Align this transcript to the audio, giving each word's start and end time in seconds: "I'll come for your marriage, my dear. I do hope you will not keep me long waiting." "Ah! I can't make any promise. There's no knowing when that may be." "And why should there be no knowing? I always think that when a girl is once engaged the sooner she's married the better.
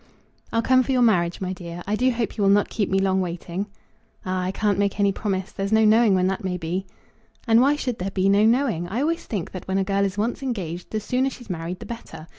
"I'll 0.51 0.63
come 0.63 0.81
for 0.81 0.91
your 0.91 1.03
marriage, 1.03 1.41
my 1.41 1.53
dear. 1.53 1.83
I 1.85 1.95
do 1.95 2.09
hope 2.09 2.35
you 2.35 2.41
will 2.43 2.49
not 2.49 2.69
keep 2.69 2.89
me 2.89 2.97
long 2.97 3.21
waiting." 3.21 3.67
"Ah! 4.25 4.41
I 4.41 4.49
can't 4.51 4.79
make 4.79 4.99
any 4.99 5.11
promise. 5.11 5.51
There's 5.51 5.71
no 5.71 5.85
knowing 5.85 6.15
when 6.15 6.25
that 6.25 6.43
may 6.43 6.57
be." 6.57 6.87
"And 7.47 7.61
why 7.61 7.75
should 7.75 7.99
there 7.99 8.09
be 8.09 8.27
no 8.27 8.43
knowing? 8.43 8.87
I 8.87 9.01
always 9.01 9.25
think 9.25 9.51
that 9.51 9.67
when 9.67 9.77
a 9.77 9.83
girl 9.83 10.03
is 10.03 10.17
once 10.17 10.41
engaged 10.41 10.89
the 10.89 10.99
sooner 10.99 11.29
she's 11.29 11.51
married 11.51 11.81
the 11.81 11.85
better. 11.85 12.27